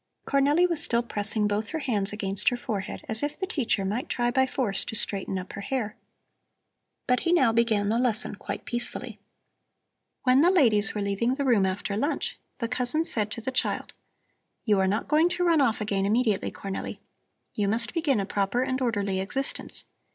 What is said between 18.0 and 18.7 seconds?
a proper